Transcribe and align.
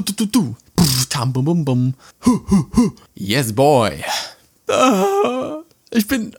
du, 0.00 0.12
du, 0.12 0.26
du, 0.26 0.26
du. 0.26 0.56
Tam, 1.08 1.32
bum, 1.32 1.44
bum, 1.44 1.64
bum. 1.64 1.94
Yes, 3.14 3.52
boy. 3.52 4.04
Ah, 4.68 5.62
ich 5.90 6.06
bin. 6.06 6.34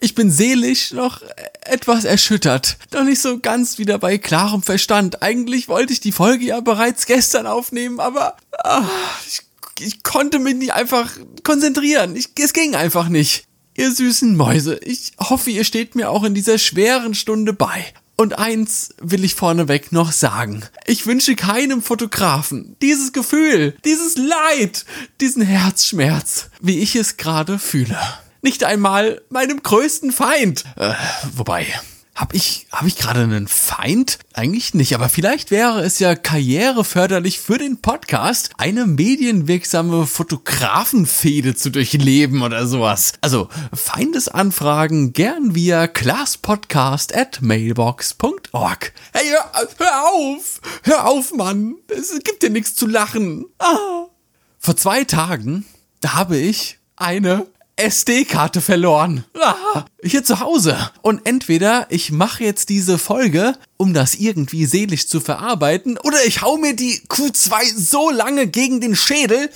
Ich 0.00 0.14
bin 0.14 0.30
seelisch 0.30 0.92
noch 0.92 1.22
etwas 1.62 2.04
erschüttert. 2.04 2.76
Noch 2.92 3.04
nicht 3.04 3.20
so 3.20 3.38
ganz 3.38 3.78
wieder 3.78 3.98
bei 3.98 4.18
klarem 4.18 4.62
Verstand. 4.62 5.22
Eigentlich 5.22 5.68
wollte 5.68 5.92
ich 5.92 6.00
die 6.00 6.12
Folge 6.12 6.44
ja 6.46 6.60
bereits 6.60 7.06
gestern 7.06 7.46
aufnehmen, 7.46 7.98
aber 7.98 8.36
ah, 8.62 8.84
ich, 9.26 9.40
ich 9.80 10.02
konnte 10.02 10.38
mich 10.38 10.54
nicht 10.54 10.74
einfach 10.74 11.10
konzentrieren. 11.44 12.14
Ich, 12.14 12.28
es 12.38 12.52
ging 12.52 12.74
einfach 12.74 13.08
nicht. 13.08 13.44
Ihr 13.74 13.90
süßen 13.90 14.36
Mäuse, 14.36 14.78
ich 14.82 15.12
hoffe, 15.18 15.50
ihr 15.50 15.64
steht 15.64 15.94
mir 15.94 16.10
auch 16.10 16.24
in 16.24 16.34
dieser 16.34 16.58
schweren 16.58 17.14
Stunde 17.14 17.52
bei. 17.52 17.86
Und 18.16 18.38
eins 18.38 18.94
will 18.98 19.24
ich 19.24 19.34
vorneweg 19.34 19.92
noch 19.92 20.10
sagen. 20.10 20.64
Ich 20.86 21.06
wünsche 21.06 21.36
keinem 21.36 21.82
Fotografen 21.82 22.76
dieses 22.80 23.12
Gefühl, 23.12 23.76
dieses 23.84 24.16
Leid, 24.16 24.86
diesen 25.20 25.42
Herzschmerz, 25.42 26.48
wie 26.60 26.78
ich 26.78 26.96
es 26.96 27.18
gerade 27.18 27.58
fühle. 27.58 27.98
Nicht 28.40 28.64
einmal 28.64 29.20
meinem 29.28 29.62
größten 29.62 30.12
Feind. 30.12 30.64
Äh, 30.76 30.94
wobei, 31.34 31.66
hab 32.16 32.32
ich, 32.32 32.66
hab 32.72 32.86
ich 32.86 32.96
gerade 32.96 33.20
einen 33.20 33.46
Feind? 33.46 34.18
Eigentlich 34.32 34.72
nicht, 34.72 34.94
aber 34.94 35.10
vielleicht 35.10 35.50
wäre 35.50 35.82
es 35.82 35.98
ja 35.98 36.14
karriereförderlich 36.14 37.38
für 37.40 37.58
den 37.58 37.82
Podcast, 37.82 38.50
eine 38.56 38.86
medienwirksame 38.86 40.06
Fotografenfehde 40.06 41.54
zu 41.54 41.70
durchleben 41.70 42.40
oder 42.40 42.66
sowas. 42.66 43.12
Also, 43.20 43.50
Feindesanfragen 43.72 45.12
gern 45.12 45.54
via 45.54 45.86
classpodcast 45.86 47.14
at 47.14 47.42
mailbox.org. 47.42 48.92
Hey, 49.12 49.28
hör, 49.28 49.68
hör 49.78 50.08
auf! 50.08 50.60
Hör 50.84 51.06
auf, 51.06 51.34
Mann! 51.34 51.74
Es 51.88 52.18
gibt 52.24 52.42
dir 52.42 52.50
nichts 52.50 52.74
zu 52.74 52.86
lachen. 52.86 53.44
Ah. 53.58 54.06
Vor 54.58 54.76
zwei 54.76 55.04
Tagen, 55.04 55.66
da 56.00 56.14
habe 56.14 56.38
ich 56.38 56.78
eine 56.96 57.46
SD-Karte 57.76 58.62
verloren. 58.62 59.24
Ah, 59.38 59.84
hier 60.02 60.24
zu 60.24 60.40
Hause. 60.40 60.78
Und 61.02 61.20
entweder 61.24 61.86
ich 61.90 62.10
mache 62.10 62.42
jetzt 62.42 62.70
diese 62.70 62.96
Folge, 62.98 63.54
um 63.76 63.92
das 63.92 64.14
irgendwie 64.14 64.64
seelisch 64.64 65.06
zu 65.06 65.20
verarbeiten, 65.20 65.98
oder 65.98 66.24
ich 66.24 66.40
hau 66.40 66.56
mir 66.56 66.74
die 66.74 67.02
Q2 67.08 67.76
so 67.76 68.10
lange 68.10 68.46
gegen 68.46 68.80
den 68.80 68.96
Schädel, 68.96 69.50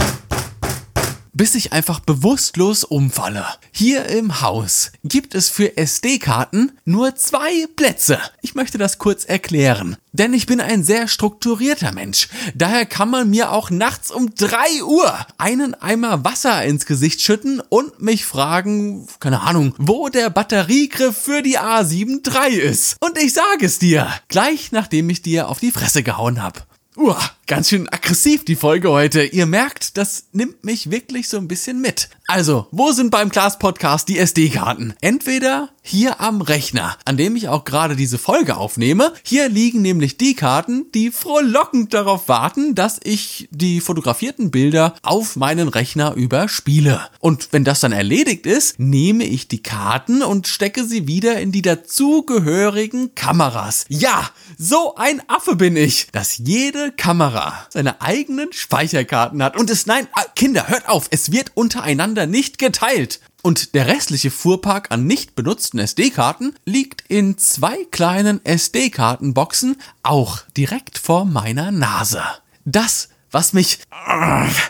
bis 1.40 1.54
ich 1.54 1.72
einfach 1.72 2.00
bewusstlos 2.00 2.84
umfalle. 2.84 3.46
Hier 3.72 4.04
im 4.04 4.42
Haus 4.42 4.92
gibt 5.04 5.34
es 5.34 5.48
für 5.48 5.78
SD-Karten 5.78 6.72
nur 6.84 7.16
zwei 7.16 7.66
Plätze. 7.76 8.18
Ich 8.42 8.54
möchte 8.54 8.76
das 8.76 8.98
kurz 8.98 9.24
erklären. 9.24 9.96
Denn 10.12 10.34
ich 10.34 10.44
bin 10.44 10.60
ein 10.60 10.84
sehr 10.84 11.08
strukturierter 11.08 11.92
Mensch. 11.92 12.28
Daher 12.54 12.84
kann 12.84 13.08
man 13.08 13.30
mir 13.30 13.52
auch 13.52 13.70
nachts 13.70 14.10
um 14.10 14.34
drei 14.34 14.84
Uhr 14.84 15.14
einen 15.38 15.72
Eimer 15.72 16.26
Wasser 16.26 16.62
ins 16.62 16.84
Gesicht 16.84 17.22
schütten 17.22 17.62
und 17.70 18.02
mich 18.02 18.26
fragen, 18.26 19.08
keine 19.18 19.40
Ahnung, 19.40 19.74
wo 19.78 20.10
der 20.10 20.28
Batteriegriff 20.28 21.16
für 21.16 21.40
die 21.40 21.58
A7 21.58 22.20
III 22.30 22.54
ist. 22.54 22.96
Und 23.00 23.16
ich 23.16 23.32
sage 23.32 23.64
es 23.64 23.78
dir, 23.78 24.08
gleich 24.28 24.72
nachdem 24.72 25.08
ich 25.08 25.22
dir 25.22 25.48
auf 25.48 25.58
die 25.58 25.72
Fresse 25.72 26.02
gehauen 26.02 26.42
habe. 26.42 26.60
Uah, 26.96 27.18
ganz 27.50 27.68
schön 27.68 27.88
aggressiv 27.92 28.44
die 28.44 28.54
Folge 28.54 28.92
heute. 28.92 29.24
Ihr 29.24 29.44
merkt, 29.44 29.96
das 29.96 30.26
nimmt 30.30 30.62
mich 30.62 30.92
wirklich 30.92 31.28
so 31.28 31.36
ein 31.36 31.48
bisschen 31.48 31.80
mit. 31.80 32.08
Also, 32.28 32.68
wo 32.70 32.92
sind 32.92 33.10
beim 33.10 33.28
Class 33.28 33.58
Podcast 33.58 34.08
die 34.08 34.20
SD-Karten? 34.20 34.94
Entweder 35.00 35.70
hier 35.82 36.20
am 36.20 36.42
Rechner, 36.42 36.96
an 37.04 37.16
dem 37.16 37.34
ich 37.34 37.48
auch 37.48 37.64
gerade 37.64 37.96
diese 37.96 38.18
Folge 38.18 38.56
aufnehme. 38.56 39.12
Hier 39.24 39.48
liegen 39.48 39.82
nämlich 39.82 40.16
die 40.16 40.34
Karten, 40.34 40.86
die 40.94 41.10
frohlockend 41.10 41.92
darauf 41.92 42.28
warten, 42.28 42.76
dass 42.76 43.00
ich 43.02 43.48
die 43.50 43.80
fotografierten 43.80 44.52
Bilder 44.52 44.94
auf 45.02 45.34
meinen 45.34 45.66
Rechner 45.66 46.14
überspiele. 46.14 47.08
Und 47.18 47.48
wenn 47.50 47.64
das 47.64 47.80
dann 47.80 47.90
erledigt 47.90 48.46
ist, 48.46 48.78
nehme 48.78 49.24
ich 49.24 49.48
die 49.48 49.62
Karten 49.62 50.22
und 50.22 50.46
stecke 50.46 50.84
sie 50.84 51.08
wieder 51.08 51.40
in 51.40 51.50
die 51.50 51.62
dazugehörigen 51.62 53.16
Kameras. 53.16 53.86
Ja, 53.88 54.30
so 54.56 54.94
ein 54.94 55.20
Affe 55.26 55.56
bin 55.56 55.76
ich, 55.76 56.06
dass 56.12 56.38
jede 56.38 56.92
Kamera 56.92 57.39
seine 57.68 58.00
eigenen 58.00 58.52
Speicherkarten 58.52 59.42
hat. 59.42 59.56
Und 59.56 59.70
es, 59.70 59.86
nein, 59.86 60.06
ah, 60.12 60.24
Kinder, 60.34 60.68
hört 60.68 60.88
auf, 60.88 61.08
es 61.10 61.32
wird 61.32 61.52
untereinander 61.54 62.26
nicht 62.26 62.58
geteilt. 62.58 63.20
Und 63.42 63.74
der 63.74 63.86
restliche 63.86 64.30
Fuhrpark 64.30 64.90
an 64.90 65.06
nicht 65.06 65.34
benutzten 65.34 65.78
SD-Karten 65.78 66.54
liegt 66.64 67.04
in 67.08 67.38
zwei 67.38 67.84
kleinen 67.90 68.44
SD-Kartenboxen, 68.44 69.76
auch 70.02 70.40
direkt 70.56 70.98
vor 70.98 71.24
meiner 71.24 71.70
Nase. 71.70 72.22
Das 72.64 73.08
was 73.30 73.52
mich 73.52 73.78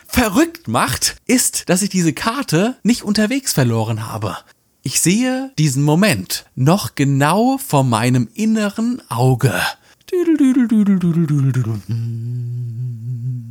verrückt 0.07 0.69
macht, 0.69 1.17
ist, 1.27 1.71
dass 1.71 1.81
ich 1.83 1.89
diese 1.89 2.13
Karte 2.13 2.77
nicht 2.83 3.03
unterwegs 3.03 3.55
verloren 3.55 4.07
habe. 4.07 4.37
Ich 4.83 5.01
sehe 5.01 5.53
diesen 5.59 5.83
Moment 5.83 6.45
noch 6.55 6.95
genau 6.95 7.59
vor 7.59 7.85
meinem 7.85 8.29
inneren 8.35 9.03
Auge. 9.09 9.55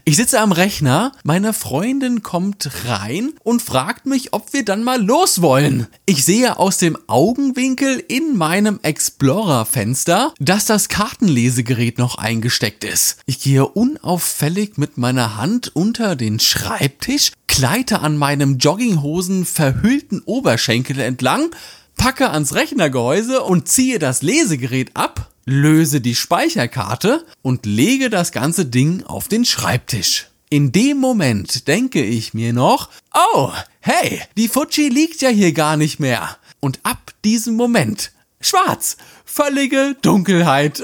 Ich 0.10 0.16
sitze 0.16 0.40
am 0.40 0.52
Rechner, 0.52 1.12
meine 1.24 1.54
Freundin 1.54 2.24
kommt 2.24 2.68
rein 2.88 3.34
und 3.44 3.62
fragt 3.62 4.08
mich, 4.08 4.34
ob 4.34 4.54
wir 4.54 4.66
dann 4.66 4.84
mal 4.84 5.00
los 5.00 5.44
wollen. 5.44 5.86
Ich 6.08 6.26
sehe 6.26 6.58
aus 6.58 6.78
dem 6.78 6.98
Augenwinkel 7.06 8.04
in 8.08 8.36
meinem 8.36 8.80
Explorer-Fenster, 8.82 10.34
dass 10.40 10.66
das 10.66 10.90
Kartenlesegerät 10.90 12.00
noch 12.00 12.18
eingesteckt 12.18 12.86
ist. 12.86 13.18
Ich 13.28 13.40
gehe 13.40 13.68
unauffällig 13.68 14.80
mit 14.80 14.98
meiner 14.98 15.38
Hand 15.38 15.76
unter 15.76 16.16
den 16.16 16.40
Schreibtisch, 16.40 17.32
gleite 17.46 18.00
an 18.00 18.18
meinem 18.18 18.58
Jogginghosen 18.58 19.46
verhüllten 19.46 20.24
Oberschenkel 20.26 21.02
entlang, 21.02 21.52
packe 22.00 22.32
ans 22.32 22.56
Rechnergehäuse 22.56 23.44
und 23.44 23.68
ziehe 23.68 24.00
das 24.00 24.24
Lesegerät 24.24 24.96
ab 24.96 25.30
löse 25.50 26.00
die 26.00 26.16
Speicherkarte 26.16 27.26
und 27.42 27.66
lege 27.66 28.10
das 28.10 28.32
ganze 28.32 28.66
Ding 28.66 29.04
auf 29.04 29.28
den 29.28 29.46
Schreibtisch. 29.46 30.28
In 30.50 30.72
dem 30.72 30.98
Moment 30.98 31.68
denke 31.68 32.04
ich 32.04 32.34
mir 32.34 32.54
noch, 32.54 32.90
oh, 33.34 33.52
hey, 33.80 34.22
die 34.38 34.48
Fuji 34.48 34.90
liegt 34.90 35.22
ja 35.22 35.30
hier 35.30 35.54
gar 35.54 35.78
nicht 35.78 36.00
mehr. 36.00 36.38
Und 36.60 36.80
ab 36.84 37.14
diesem 37.24 37.56
Moment, 37.56 38.12
schwarz, 38.42 38.98
völlige 39.26 39.96
Dunkelheit. 40.02 40.84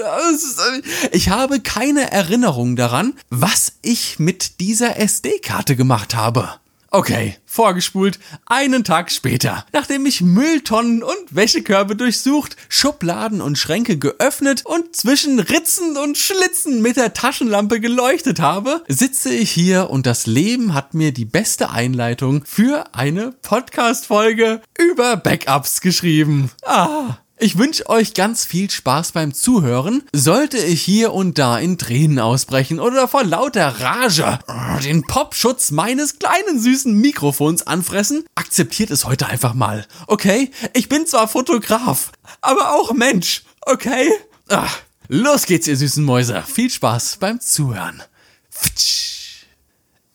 Ich 1.12 1.30
habe 1.30 1.60
keine 1.60 2.12
Erinnerung 2.12 2.76
daran, 2.76 3.14
was 3.28 3.72
ich 3.82 4.18
mit 4.18 4.60
dieser 4.60 4.98
SD-Karte 4.98 5.74
gemacht 5.76 6.14
habe. 6.14 6.60
Okay, 6.96 7.36
vorgespult, 7.44 8.18
einen 8.46 8.82
Tag 8.82 9.10
später, 9.12 9.66
nachdem 9.74 10.06
ich 10.06 10.22
Mülltonnen 10.22 11.02
und 11.02 11.14
Wäschekörbe 11.28 11.94
durchsucht, 11.94 12.56
Schubladen 12.70 13.42
und 13.42 13.58
Schränke 13.58 13.98
geöffnet 13.98 14.64
und 14.64 14.96
zwischen 14.96 15.38
Ritzen 15.38 15.98
und 15.98 16.16
Schlitzen 16.16 16.80
mit 16.80 16.96
der 16.96 17.12
Taschenlampe 17.12 17.80
geleuchtet 17.80 18.40
habe, 18.40 18.82
sitze 18.88 19.28
ich 19.28 19.50
hier 19.50 19.90
und 19.90 20.06
das 20.06 20.26
Leben 20.26 20.72
hat 20.72 20.94
mir 20.94 21.12
die 21.12 21.26
beste 21.26 21.68
Einleitung 21.68 22.42
für 22.46 22.94
eine 22.94 23.32
Podcast-Folge 23.42 24.62
über 24.78 25.18
Backups 25.18 25.82
geschrieben. 25.82 26.50
Ah. 26.64 27.18
Ich 27.38 27.58
wünsche 27.58 27.86
euch 27.90 28.14
ganz 28.14 28.46
viel 28.46 28.70
Spaß 28.70 29.12
beim 29.12 29.34
Zuhören. 29.34 30.02
Sollte 30.14 30.56
ich 30.56 30.80
hier 30.80 31.12
und 31.12 31.36
da 31.36 31.58
in 31.58 31.76
Tränen 31.76 32.18
ausbrechen 32.18 32.80
oder 32.80 33.08
vor 33.08 33.24
lauter 33.24 33.78
Rage 33.78 34.38
den 34.82 35.02
Popschutz 35.02 35.70
meines 35.70 36.18
kleinen 36.18 36.58
süßen 36.58 36.98
Mikrofons 36.98 37.66
anfressen, 37.66 38.24
akzeptiert 38.36 38.90
es 38.90 39.04
heute 39.04 39.26
einfach 39.26 39.52
mal. 39.52 39.86
Okay? 40.06 40.50
Ich 40.72 40.88
bin 40.88 41.06
zwar 41.06 41.28
Fotograf, 41.28 42.10
aber 42.40 42.72
auch 42.72 42.94
Mensch. 42.94 43.42
Okay? 43.60 44.10
Ach, 44.48 44.78
los 45.08 45.44
geht's, 45.44 45.68
ihr 45.68 45.76
süßen 45.76 46.04
Mäuse. 46.04 46.42
Viel 46.42 46.70
Spaß 46.70 47.18
beim 47.18 47.38
Zuhören. 47.42 48.02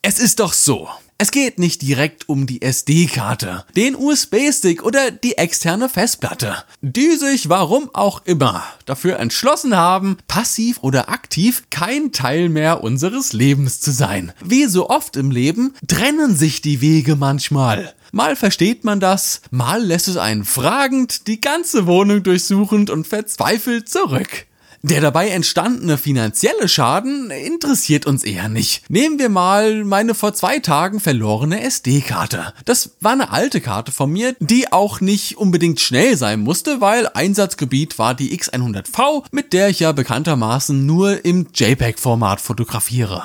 Es 0.02 0.18
ist 0.18 0.40
doch 0.40 0.54
so. 0.54 0.90
Es 1.24 1.30
geht 1.30 1.60
nicht 1.60 1.84
direkt 1.84 2.30
um 2.30 2.48
die 2.48 2.64
SD-Karte, 2.64 3.64
den 3.76 3.96
USB-Stick 3.96 4.82
oder 4.82 5.12
die 5.12 5.38
externe 5.38 5.88
Festplatte, 5.88 6.64
die 6.82 7.16
sich 7.16 7.48
warum 7.48 7.92
auch 7.94 8.26
immer 8.26 8.64
dafür 8.88 9.20
entschlossen 9.20 9.78
haben, 9.78 10.18
passiv 10.28 10.80
oder 10.82 11.10
aktiv 11.10 11.66
kein 11.70 12.12
Teil 12.12 12.50
mehr 12.50 12.84
unseres 12.84 13.34
Lebens 13.34 13.82
zu 13.82 13.92
sein. 13.92 14.32
Wie 14.44 14.66
so 14.66 14.90
oft 14.90 15.16
im 15.16 15.30
Leben 15.30 15.76
trennen 15.88 16.36
sich 16.36 16.64
die 16.64 16.82
Wege 16.82 17.16
manchmal. 17.16 17.94
Mal 18.12 18.36
versteht 18.36 18.84
man 18.84 19.00
das, 19.00 19.42
mal 19.52 19.80
lässt 19.80 20.08
es 20.08 20.18
einen 20.18 20.44
fragend 20.44 21.28
die 21.28 21.40
ganze 21.40 21.86
Wohnung 21.86 22.24
durchsuchend 22.24 22.90
und 22.90 23.06
verzweifelt 23.06 23.88
zurück. 23.88 24.48
Der 24.84 25.00
dabei 25.00 25.30
entstandene 25.30 26.00
finanzielle 26.00 26.68
Schaden 26.68 27.30
interessiert 27.30 28.08
uns 28.08 28.24
eher 28.24 28.50
nicht. 28.50 28.90
Nehmen 28.90 29.20
wir 29.20 29.30
mal 29.30 29.84
meine 29.84 30.16
vor 30.16 30.34
zwei 30.34 30.58
Tagen 30.58 31.00
verlorene 31.00 31.62
SD-Karte. 31.62 32.54
Das 32.66 32.96
war 33.00 33.12
eine 33.12 33.32
alte 33.32 33.62
Karte 33.62 33.92
von 33.92 34.12
mir, 34.12 34.36
die 34.40 34.74
auch 34.74 35.00
nicht 35.00 35.38
unbedingt 35.38 35.80
schnell 35.80 36.18
sein 36.18 36.40
musste, 36.40 36.82
weil 36.82 37.08
Einsatzgebiet 37.08 38.00
war 38.00 38.16
die 38.16 38.36
X100V, 38.36 39.26
mit 39.32 39.54
der 39.54 39.70
ich 39.70 39.82
ja 39.82 39.92
bekanntermaßen 39.92 40.84
nur 40.84 41.24
im 41.26 41.50
JPEG-Format 41.54 42.42
fotografiere. 42.42 43.24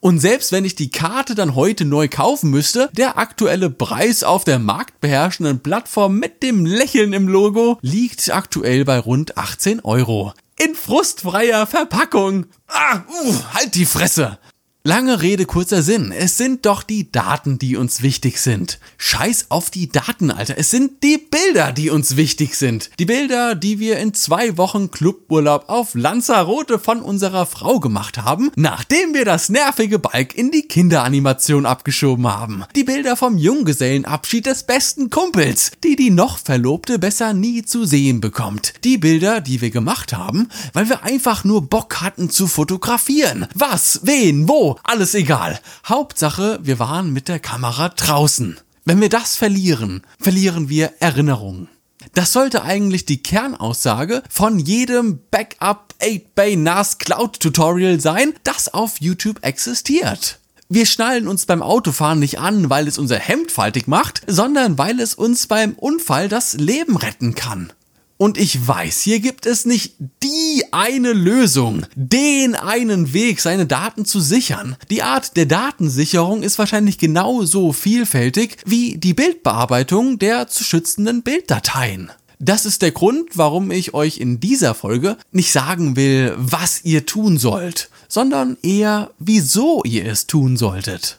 Und 0.00 0.20
selbst 0.20 0.52
wenn 0.52 0.64
ich 0.64 0.74
die 0.74 0.90
Karte 0.90 1.34
dann 1.34 1.54
heute 1.54 1.84
neu 1.84 2.08
kaufen 2.08 2.50
müsste, 2.50 2.90
der 2.92 3.18
aktuelle 3.18 3.68
Preis 3.68 4.22
auf 4.22 4.44
der 4.44 4.58
marktbeherrschenden 4.58 5.60
Plattform 5.60 6.18
mit 6.18 6.42
dem 6.42 6.64
Lächeln 6.64 7.12
im 7.12 7.28
Logo 7.28 7.78
liegt 7.82 8.30
aktuell 8.30 8.84
bei 8.84 8.98
rund 8.98 9.36
18 9.36 9.80
Euro. 9.80 10.32
In 10.56 10.74
frustfreier 10.74 11.66
Verpackung. 11.66 12.46
Ah, 12.68 13.02
uh, 13.08 13.34
halt 13.54 13.74
die 13.74 13.86
Fresse. 13.86 14.38
Lange 14.86 15.22
Rede, 15.22 15.46
kurzer 15.46 15.80
Sinn. 15.80 16.12
Es 16.12 16.36
sind 16.36 16.66
doch 16.66 16.82
die 16.82 17.10
Daten, 17.10 17.58
die 17.58 17.78
uns 17.78 18.02
wichtig 18.02 18.38
sind. 18.38 18.78
Scheiß 18.98 19.46
auf 19.48 19.70
die 19.70 19.88
Daten, 19.88 20.30
Alter. 20.30 20.58
Es 20.58 20.70
sind 20.70 21.02
die 21.02 21.16
Bilder, 21.16 21.72
die 21.72 21.88
uns 21.88 22.16
wichtig 22.16 22.54
sind. 22.54 22.90
Die 22.98 23.06
Bilder, 23.06 23.54
die 23.54 23.78
wir 23.78 23.96
in 23.96 24.12
zwei 24.12 24.58
Wochen 24.58 24.90
Cluburlaub 24.90 25.70
auf 25.70 25.94
Lanzarote 25.94 26.78
von 26.78 27.00
unserer 27.00 27.46
Frau 27.46 27.80
gemacht 27.80 28.18
haben, 28.18 28.50
nachdem 28.56 29.14
wir 29.14 29.24
das 29.24 29.48
nervige 29.48 29.98
Balk 29.98 30.34
in 30.34 30.50
die 30.50 30.68
Kinderanimation 30.68 31.64
abgeschoben 31.64 32.26
haben. 32.26 32.64
Die 32.76 32.84
Bilder 32.84 33.16
vom 33.16 33.38
Junggesellenabschied 33.38 34.44
des 34.44 34.64
besten 34.64 35.08
Kumpels, 35.08 35.72
die 35.82 35.96
die 35.96 36.10
noch 36.10 36.36
Verlobte 36.36 36.98
besser 36.98 37.32
nie 37.32 37.62
zu 37.62 37.86
sehen 37.86 38.20
bekommt. 38.20 38.74
Die 38.84 38.98
Bilder, 38.98 39.40
die 39.40 39.62
wir 39.62 39.70
gemacht 39.70 40.12
haben, 40.12 40.50
weil 40.74 40.90
wir 40.90 41.04
einfach 41.04 41.42
nur 41.42 41.62
Bock 41.70 42.02
hatten 42.02 42.28
zu 42.28 42.46
fotografieren. 42.46 43.46
Was, 43.54 44.00
wen, 44.02 44.46
wo, 44.46 44.73
alles 44.82 45.14
egal. 45.14 45.60
Hauptsache, 45.86 46.58
wir 46.62 46.78
waren 46.78 47.12
mit 47.12 47.28
der 47.28 47.38
Kamera 47.38 47.88
draußen. 47.90 48.58
Wenn 48.84 49.00
wir 49.00 49.08
das 49.08 49.36
verlieren, 49.36 50.02
verlieren 50.18 50.68
wir 50.68 50.92
Erinnerungen. 51.00 51.68
Das 52.12 52.32
sollte 52.32 52.62
eigentlich 52.62 53.06
die 53.06 53.22
Kernaussage 53.22 54.22
von 54.28 54.58
jedem 54.58 55.20
Backup 55.30 55.94
8-Bay 56.00 56.56
NAS 56.56 56.98
Cloud 56.98 57.40
Tutorial 57.40 58.00
sein, 58.00 58.34
das 58.42 58.72
auf 58.72 59.00
YouTube 59.00 59.38
existiert. 59.42 60.38
Wir 60.68 60.86
schnallen 60.86 61.28
uns 61.28 61.46
beim 61.46 61.62
Autofahren 61.62 62.18
nicht 62.18 62.38
an, 62.38 62.68
weil 62.68 62.88
es 62.88 62.98
unser 62.98 63.18
Hemd 63.18 63.52
faltig 63.52 63.86
macht, 63.86 64.22
sondern 64.26 64.76
weil 64.76 64.98
es 65.00 65.14
uns 65.14 65.46
beim 65.46 65.74
Unfall 65.74 66.28
das 66.28 66.54
Leben 66.54 66.96
retten 66.96 67.34
kann. 67.34 67.72
Und 68.16 68.38
ich 68.38 68.66
weiß, 68.66 69.00
hier 69.00 69.18
gibt 69.18 69.44
es 69.44 69.66
nicht 69.66 69.96
die 70.22 70.64
eine 70.70 71.12
Lösung, 71.12 71.84
den 71.96 72.54
einen 72.54 73.12
Weg, 73.12 73.40
seine 73.40 73.66
Daten 73.66 74.04
zu 74.04 74.20
sichern. 74.20 74.76
Die 74.88 75.02
Art 75.02 75.36
der 75.36 75.46
Datensicherung 75.46 76.42
ist 76.42 76.58
wahrscheinlich 76.58 76.98
genauso 76.98 77.72
vielfältig 77.72 78.58
wie 78.66 78.98
die 78.98 79.14
Bildbearbeitung 79.14 80.18
der 80.18 80.46
zu 80.46 80.62
schützenden 80.62 81.22
Bilddateien. 81.22 82.12
Das 82.38 82.66
ist 82.66 82.82
der 82.82 82.92
Grund, 82.92 83.30
warum 83.34 83.70
ich 83.70 83.94
euch 83.94 84.18
in 84.18 84.38
dieser 84.38 84.74
Folge 84.74 85.16
nicht 85.32 85.50
sagen 85.50 85.96
will, 85.96 86.34
was 86.36 86.84
ihr 86.84 87.06
tun 87.06 87.38
sollt, 87.38 87.90
sondern 88.08 88.58
eher, 88.62 89.10
wieso 89.18 89.82
ihr 89.84 90.06
es 90.06 90.26
tun 90.26 90.56
solltet. 90.56 91.18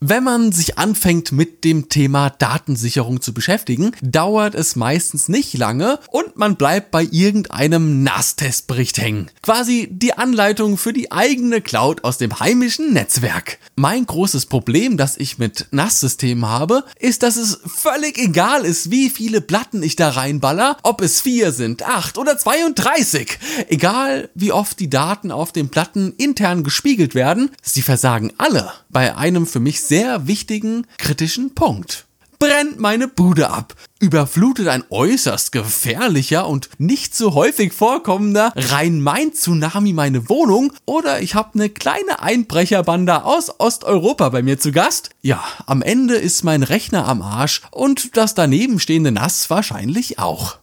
Wenn 0.00 0.24
man 0.24 0.52
sich 0.52 0.76
anfängt 0.76 1.32
mit 1.32 1.64
dem 1.64 1.88
Thema 1.88 2.28
Datensicherung 2.28 3.22
zu 3.22 3.32
beschäftigen, 3.32 3.92
dauert 4.02 4.54
es 4.54 4.76
meistens 4.76 5.30
nicht 5.30 5.54
lange 5.54 5.98
und 6.10 6.36
man 6.36 6.56
bleibt 6.56 6.90
bei 6.90 7.08
irgendeinem 7.10 8.02
NAS-Testbericht 8.02 8.98
hängen. 8.98 9.30
Quasi 9.40 9.88
die 9.90 10.12
Anleitung 10.12 10.76
für 10.76 10.92
die 10.92 11.12
eigene 11.12 11.62
Cloud 11.62 12.04
aus 12.04 12.18
dem 12.18 12.38
heimischen 12.40 12.92
Netzwerk. 12.92 13.58
Mein 13.74 14.04
großes 14.04 14.46
Problem, 14.46 14.98
das 14.98 15.16
ich 15.16 15.38
mit 15.38 15.68
NAS-Systemen 15.70 16.44
habe, 16.44 16.84
ist, 17.00 17.22
dass 17.22 17.36
es 17.36 17.60
völlig 17.64 18.18
egal 18.18 18.66
ist, 18.66 18.90
wie 18.90 19.08
viele 19.08 19.40
Platten 19.40 19.82
ich 19.82 19.96
da 19.96 20.10
reinballer, 20.10 20.76
ob 20.82 21.00
es 21.00 21.22
vier 21.22 21.52
sind, 21.52 21.84
acht 21.84 22.18
oder 22.18 22.36
32. 22.36 23.38
Egal 23.70 24.28
wie 24.34 24.52
oft 24.52 24.78
die 24.78 24.90
Daten 24.90 25.30
auf 25.30 25.52
den 25.52 25.70
Platten 25.70 26.12
intern 26.18 26.64
gespiegelt 26.64 27.14
werden, 27.14 27.50
sie 27.62 27.82
versagen 27.82 28.34
alle 28.36 28.72
bei 28.90 29.16
einem 29.16 29.46
für 29.46 29.60
mich 29.60 29.85
sehr 29.88 30.26
wichtigen 30.26 30.86
kritischen 30.98 31.54
Punkt. 31.54 32.06
Brennt 32.38 32.78
meine 32.78 33.08
Bude 33.08 33.48
ab, 33.48 33.74
überflutet 33.98 34.68
ein 34.68 34.84
äußerst 34.90 35.52
gefährlicher 35.52 36.46
und 36.46 36.68
nicht 36.76 37.14
so 37.14 37.32
häufig 37.32 37.72
vorkommender 37.72 38.52
Rhein-Main-Tsunami 38.54 39.94
meine 39.94 40.28
Wohnung 40.28 40.72
oder 40.84 41.22
ich 41.22 41.34
habe 41.34 41.54
eine 41.54 41.70
kleine 41.70 42.20
Einbrecherbande 42.20 43.24
aus 43.24 43.58
Osteuropa 43.58 44.28
bei 44.28 44.42
mir 44.42 44.58
zu 44.58 44.70
Gast? 44.70 45.10
Ja, 45.22 45.42
am 45.64 45.80
Ende 45.80 46.16
ist 46.16 46.44
mein 46.44 46.62
Rechner 46.62 47.08
am 47.08 47.22
Arsch 47.22 47.62
und 47.70 48.18
das 48.18 48.34
daneben 48.34 48.80
stehende 48.80 49.12
Nass 49.12 49.48
wahrscheinlich 49.48 50.18
auch. 50.18 50.58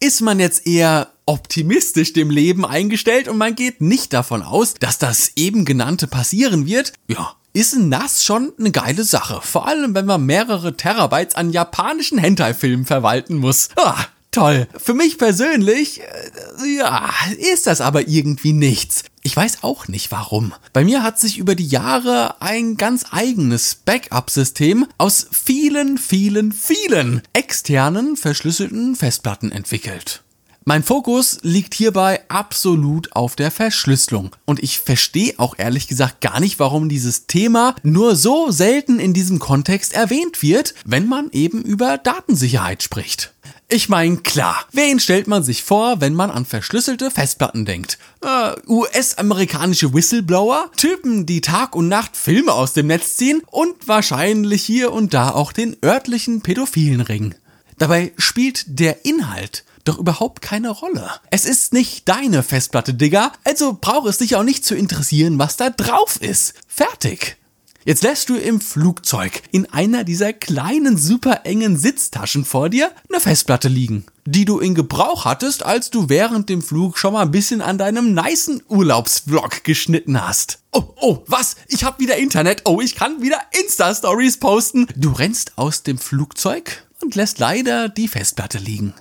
Ist 0.00 0.22
man 0.22 0.40
jetzt 0.40 0.66
eher 0.66 1.12
optimistisch 1.26 2.14
dem 2.14 2.30
Leben 2.30 2.64
eingestellt 2.64 3.28
und 3.28 3.36
man 3.36 3.54
geht 3.54 3.82
nicht 3.82 4.12
davon 4.14 4.42
aus, 4.42 4.74
dass 4.74 4.98
das 4.98 5.32
eben 5.36 5.64
genannte 5.66 6.06
passieren 6.06 6.66
wird? 6.66 6.94
Ja, 7.06 7.36
ist 7.52 7.74
ein 7.74 7.88
NAS 7.88 8.24
schon 8.24 8.52
eine 8.58 8.70
geile 8.70 9.04
Sache. 9.04 9.40
Vor 9.42 9.66
allem, 9.66 9.94
wenn 9.94 10.06
man 10.06 10.24
mehrere 10.24 10.76
Terabytes 10.76 11.34
an 11.34 11.50
japanischen 11.50 12.18
Hentai-Filmen 12.18 12.86
verwalten 12.86 13.36
muss. 13.36 13.68
Ah, 13.76 14.06
toll. 14.30 14.66
Für 14.76 14.94
mich 14.94 15.18
persönlich, 15.18 16.00
äh, 16.00 16.76
ja, 16.78 17.10
ist 17.52 17.66
das 17.66 17.80
aber 17.80 18.08
irgendwie 18.08 18.52
nichts. 18.52 19.04
Ich 19.22 19.36
weiß 19.36 19.58
auch 19.62 19.86
nicht 19.86 20.10
warum. 20.10 20.52
Bei 20.72 20.84
mir 20.84 21.02
hat 21.02 21.20
sich 21.20 21.38
über 21.38 21.54
die 21.54 21.68
Jahre 21.68 22.40
ein 22.40 22.76
ganz 22.76 23.04
eigenes 23.12 23.76
Backup-System 23.76 24.86
aus 24.98 25.26
vielen, 25.30 25.98
vielen, 25.98 26.52
vielen 26.52 27.22
externen 27.32 28.16
verschlüsselten 28.16 28.96
Festplatten 28.96 29.52
entwickelt. 29.52 30.22
Mein 30.64 30.84
Fokus 30.84 31.40
liegt 31.42 31.74
hierbei 31.74 32.20
absolut 32.28 33.16
auf 33.16 33.34
der 33.34 33.50
Verschlüsselung. 33.50 34.30
Und 34.44 34.62
ich 34.62 34.78
verstehe 34.78 35.34
auch 35.38 35.56
ehrlich 35.58 35.88
gesagt 35.88 36.20
gar 36.20 36.38
nicht, 36.38 36.60
warum 36.60 36.88
dieses 36.88 37.26
Thema 37.26 37.74
nur 37.82 38.14
so 38.14 38.52
selten 38.52 39.00
in 39.00 39.12
diesem 39.12 39.40
Kontext 39.40 39.92
erwähnt 39.92 40.40
wird, 40.40 40.74
wenn 40.84 41.08
man 41.08 41.30
eben 41.32 41.62
über 41.62 41.98
Datensicherheit 41.98 42.84
spricht. 42.84 43.32
Ich 43.68 43.88
meine, 43.88 44.18
klar, 44.18 44.64
wen 44.70 45.00
stellt 45.00 45.26
man 45.26 45.42
sich 45.42 45.64
vor, 45.64 46.00
wenn 46.00 46.14
man 46.14 46.30
an 46.30 46.44
verschlüsselte 46.46 47.10
Festplatten 47.10 47.64
denkt? 47.64 47.98
Äh, 48.20 48.52
US-amerikanische 48.68 49.92
Whistleblower, 49.92 50.70
Typen, 50.76 51.26
die 51.26 51.40
Tag 51.40 51.74
und 51.74 51.88
Nacht 51.88 52.16
Filme 52.16 52.52
aus 52.52 52.72
dem 52.72 52.86
Netz 52.86 53.16
ziehen 53.16 53.42
und 53.50 53.88
wahrscheinlich 53.88 54.62
hier 54.62 54.92
und 54.92 55.12
da 55.12 55.30
auch 55.30 55.50
den 55.50 55.76
örtlichen 55.84 56.42
pädophilen 56.42 57.00
Ring. 57.00 57.34
Dabei 57.78 58.12
spielt 58.16 58.78
der 58.78 59.04
Inhalt 59.04 59.64
doch 59.84 59.98
überhaupt 59.98 60.42
keine 60.42 60.70
Rolle. 60.70 61.10
Es 61.30 61.44
ist 61.44 61.72
nicht 61.72 62.08
deine 62.08 62.42
Festplatte, 62.42 62.94
Digga, 62.94 63.32
also 63.44 63.78
braucht 63.80 64.08
es 64.08 64.18
dich 64.18 64.36
auch 64.36 64.44
nicht 64.44 64.64
zu 64.64 64.74
interessieren, 64.74 65.38
was 65.38 65.56
da 65.56 65.70
drauf 65.70 66.20
ist. 66.20 66.54
Fertig. 66.66 67.36
Jetzt 67.84 68.04
lässt 68.04 68.28
du 68.28 68.36
im 68.36 68.60
Flugzeug 68.60 69.42
in 69.50 69.66
einer 69.66 70.04
dieser 70.04 70.32
kleinen, 70.32 70.96
super 70.96 71.40
engen 71.44 71.76
Sitztaschen 71.76 72.44
vor 72.44 72.68
dir 72.68 72.92
eine 73.10 73.18
Festplatte 73.18 73.66
liegen, 73.66 74.04
die 74.24 74.44
du 74.44 74.60
in 74.60 74.76
Gebrauch 74.76 75.24
hattest, 75.24 75.64
als 75.64 75.90
du 75.90 76.08
während 76.08 76.48
dem 76.48 76.62
Flug 76.62 76.96
schon 76.96 77.14
mal 77.14 77.22
ein 77.22 77.32
bisschen 77.32 77.60
an 77.60 77.78
deinem 77.78 78.14
nicen 78.14 78.62
Urlaubsvlog 78.68 79.64
geschnitten 79.64 80.24
hast. 80.24 80.60
Oh, 80.70 80.84
oh, 81.00 81.18
was? 81.26 81.56
Ich 81.66 81.82
hab 81.82 81.98
wieder 81.98 82.18
Internet. 82.18 82.62
Oh, 82.66 82.80
ich 82.80 82.94
kann 82.94 83.20
wieder 83.20 83.40
Insta-Stories 83.60 84.38
posten. 84.38 84.86
Du 84.94 85.10
rennst 85.10 85.58
aus 85.58 85.82
dem 85.82 85.98
Flugzeug 85.98 86.86
und 87.02 87.16
lässt 87.16 87.40
leider 87.40 87.88
die 87.88 88.06
Festplatte 88.06 88.58
liegen. 88.58 88.94